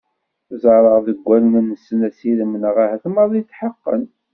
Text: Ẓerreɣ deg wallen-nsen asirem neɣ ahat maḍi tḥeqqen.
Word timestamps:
Ẓerreɣ 0.61 0.97
deg 1.07 1.17
wallen-nsen 1.27 1.99
asirem 2.09 2.53
neɣ 2.61 2.75
ahat 2.83 3.05
maḍi 3.13 3.41
tḥeqqen. 3.43 4.03